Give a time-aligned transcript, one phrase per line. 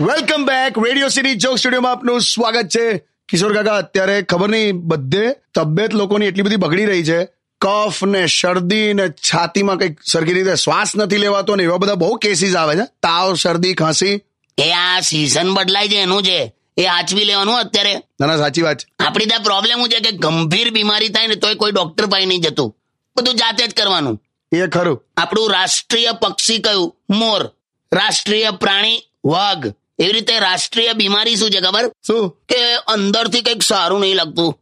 [0.00, 2.98] Welcome back radio city joke સ્ટુડિયોમાં આપનું સ્વાગત છે.
[2.98, 7.24] કિશોર કાકા, અત્યારે ખબર નહીં, બધે તબિયત લોકોની એટલી બધી બગડી રહી છે.
[7.60, 12.16] કફ ને શરદી ને છાતીમાં કંઈક સરખી રીતે શ્વાસ નથી લેવાતો ને એવા બધા બહુ
[12.16, 12.84] કેસીસ આવે છે.
[12.84, 14.20] તાવ, શરદી, ખાંસી.
[14.58, 16.59] એ આ સીઝન બદલાય છે, એનું છે.
[16.80, 17.94] એ આચવી લેવાનું અત્યારે.
[17.94, 18.76] ના ના સાચી વાત
[19.06, 22.76] આપણી ત્યાં પ્રોબ્લેમ છે કે ગંભીર બીમારી થાય ને તોય કોઈ ડોક્ટર પાસે નહીં જતું.
[23.16, 24.22] બધું જાતે જ કરવાનું.
[24.52, 25.04] એ ખરું.
[25.16, 26.96] આપણું રાષ્ટ્રીય પક્ષી કયું?
[27.10, 27.46] મોર.
[27.92, 29.66] રાષ્ટ્રીય પ્રાણી વાઘ.
[29.98, 31.92] એવી રીતે રાષ્ટ્રીય બીમારી શું છે ખબર?
[32.06, 32.36] શું?
[32.48, 34.58] કે અંદરથી કંઈક સારું નહીં લાગતું.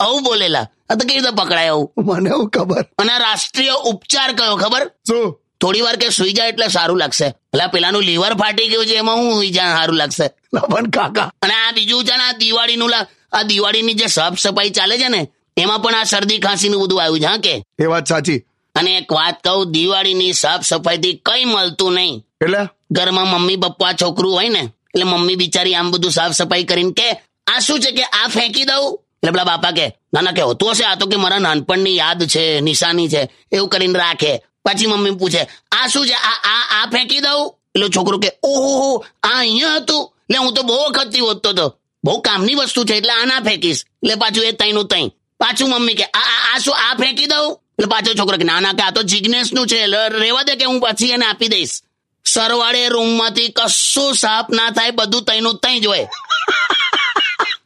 [0.00, 0.68] આવું બોલેલા.
[0.90, 1.92] આ તો કેવી રીતે પકડાય આવું?
[1.98, 2.86] મને એવું ખબર?
[2.98, 4.90] અને રાષ્ટ્રીય ઉપચાર કયો ખબર?
[5.08, 5.40] શું?
[5.60, 7.26] થોડી વાર કે સુઈ જાય એટલે સારું લાગશે.
[7.26, 10.28] એટલે પેલાનું લીવર ફાટી ગયું છે એમાં હું સુઈ જાય સારું લાગશે.
[10.72, 11.32] પણ કાકા.
[11.42, 12.94] અને આ બીજું છે ને આ દિવાળીનું
[13.32, 17.20] આ દિવાળીની જે સાફ સફાઈ ચાલે છે ને એમાં પણ આ શરદી ખાંસીનું બધું આવ્યું
[17.20, 17.54] છે હા કે?
[17.82, 18.38] એ વાત સાચી.
[18.74, 22.24] અને એક વાત કહું દિવાળીની સાફ સફાઈથી કઈ મળતું નહીં.
[22.42, 22.58] એટલે?
[22.92, 27.10] ઘરમાં મમ્મી પપ્પા છોકરું હોય ને એટલે મમ્મી બિચારી આમ બધું સાફ સફાઈ કરીને કે
[27.46, 28.98] આ શું છે કે આ ફેંકી દઉં?
[29.22, 30.84] એટલે પેલા બાપા કે ના ના કે હોતું હશે?
[30.84, 34.32] આ તો કે મારા નાનપણની યાદ છે નિશાની છે એવું કરીને રાખે.
[34.64, 36.12] પછી મમ્મી પૂછે, આ શું છે?
[36.12, 37.54] આ આ આ ફેંકી દઉં?
[37.74, 40.14] એટલે છોકરો કે, ઓહો, આ અહીંયા હતું.
[40.20, 41.76] એટલે હું તો બહુ વખતથી હોતો હતો.
[42.04, 43.84] બહુ કામની વસ્તુ છે, એટલે આ ફેંકીશ.
[44.02, 45.08] એટલે પાછું એ તઈનું તઈ.
[45.40, 47.52] પાછું મમ્મી કે, આ, આ- શું, આ ફેંકી દઉં?
[47.52, 49.86] એટલે પાછો છોકરો કે, ના કે આ તો જિજ્ઞેસનું છે
[50.18, 51.82] રેવા દે કે હું પછી એને આપી દઈશ.
[52.24, 56.08] સરવાળે રૂમમાંથી કશું સાફ ના થાય, બધું તઈનું તઈ જ હોય.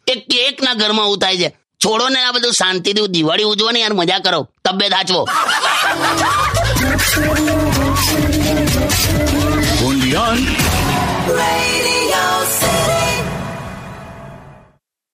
[0.07, 1.49] એક કેક ના ઘરમાં ઉતાય છે.
[1.85, 4.49] છોડો ને આ બધું શાંતિથી દિવાળી ઉજવો ને યાર, મજા કરો.
[4.65, 5.29] તબિયત હાચવો.
[5.95, 8.64] Dictionary, dictionary.